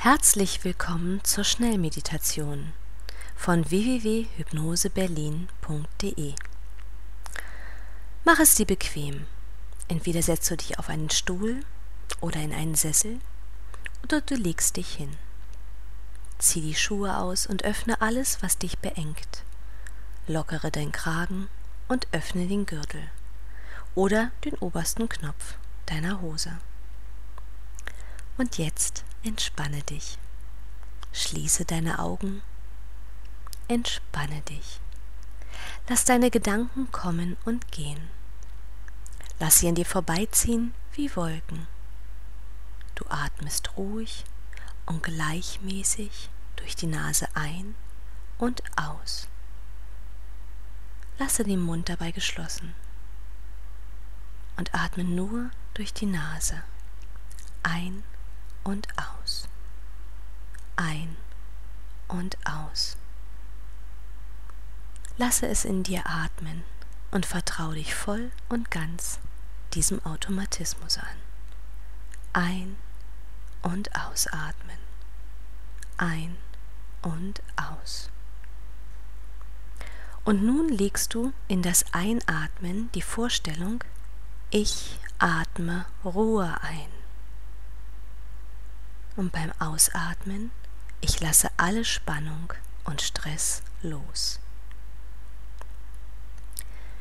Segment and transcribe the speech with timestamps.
[0.00, 2.72] Herzlich willkommen zur Schnellmeditation
[3.34, 6.34] von www.hypnoseberlin.de.
[8.24, 9.26] Mach es dir bequem.
[9.88, 11.64] Entweder setzt du dich auf einen Stuhl
[12.20, 13.18] oder in einen Sessel
[14.04, 15.16] oder du legst dich hin.
[16.38, 19.42] Zieh die Schuhe aus und öffne alles, was dich beengt.
[20.28, 21.48] Lockere dein Kragen
[21.88, 23.10] und öffne den Gürtel
[23.96, 25.56] oder den obersten Knopf
[25.86, 26.56] deiner Hose.
[28.36, 30.18] Und jetzt entspanne dich.
[31.12, 32.42] Schließe deine Augen.
[33.66, 34.80] Entspanne dich.
[35.88, 38.10] Lass deine Gedanken kommen und gehen.
[39.40, 41.66] Lass sie an dir vorbeiziehen wie Wolken.
[42.94, 44.24] Du atmest ruhig
[44.86, 47.74] und gleichmäßig durch die Nase ein
[48.38, 49.28] und aus.
[51.18, 52.74] Lasse den Mund dabei geschlossen
[54.56, 56.62] und atme nur durch die Nase
[57.62, 58.17] ein und
[58.64, 59.48] aus.
[60.76, 61.16] Ein
[62.08, 62.96] und aus.
[65.16, 66.64] Lasse es in dir atmen
[67.10, 69.18] und vertraue dich voll und ganz
[69.74, 71.16] diesem Automatismus an.
[72.32, 72.76] Ein
[73.62, 74.78] und ausatmen.
[75.96, 76.36] Ein
[77.02, 78.10] und aus.
[80.24, 83.82] Und nun legst du in das Einatmen die Vorstellung,
[84.50, 86.97] ich atme Ruhe ein.
[89.18, 90.52] Und beim Ausatmen,
[91.00, 92.52] ich lasse alle Spannung
[92.84, 94.38] und Stress los.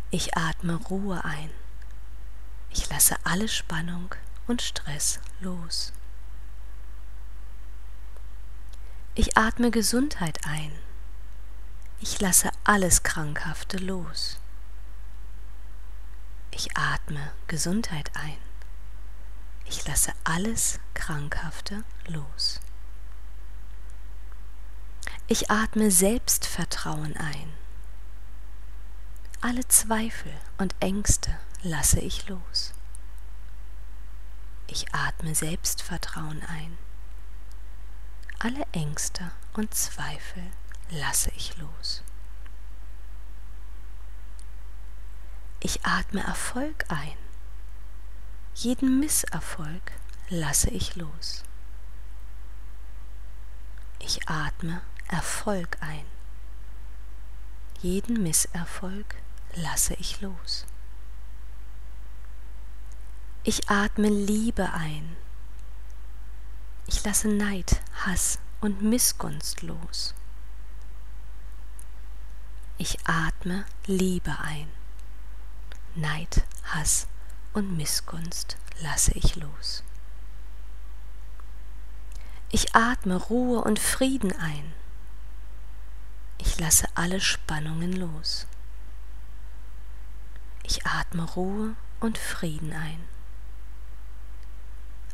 [0.09, 1.51] Ich atme Ruhe ein.
[2.71, 4.15] Ich lasse alle Spannung
[4.47, 5.93] und Stress los.
[9.13, 10.71] Ich atme Gesundheit ein.
[11.99, 14.39] Ich lasse alles Krankhafte los.
[16.49, 18.46] Ich atme Gesundheit ein.
[19.97, 22.59] Lasse alles Krankhafte los.
[25.25, 27.51] Ich atme Selbstvertrauen ein.
[29.41, 32.73] Alle Zweifel und Ängste lasse ich los.
[34.67, 36.77] Ich atme Selbstvertrauen ein.
[38.37, 40.43] Alle Ängste und Zweifel
[40.91, 42.03] lasse ich los.
[45.59, 47.26] Ich atme Erfolg ein.
[48.59, 49.91] Jeden Misserfolg
[50.29, 51.43] lasse ich los.
[53.99, 56.05] Ich atme Erfolg ein.
[57.83, 59.13] Jeden Misserfolg
[59.53, 60.65] lasse ich los.
[63.43, 65.15] Ich atme Liebe ein.
[66.87, 70.15] Ich lasse Neid, Hass und Missgunst los.
[72.79, 74.67] Ich atme Liebe ein.
[75.93, 77.07] Neid, Hass
[77.53, 79.83] und Missgunst lasse ich los.
[82.49, 84.73] Ich atme Ruhe und Frieden ein.
[86.37, 88.47] Ich lasse alle Spannungen los.
[90.63, 93.03] Ich atme Ruhe und Frieden ein.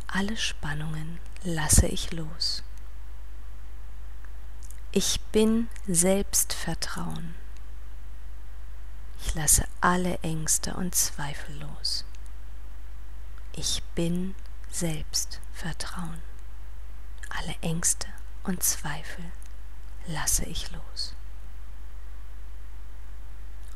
[0.07, 2.63] Alle Spannungen lasse ich los.
[4.91, 7.33] Ich bin Selbstvertrauen.
[9.19, 12.05] Ich lasse alle Ängste und Zweifel los.
[13.56, 14.34] Ich bin
[14.72, 16.24] Selbstvertrauen.
[17.30, 18.08] Alle Ängste
[18.44, 19.25] und Zweifel
[20.08, 21.14] lasse ich los.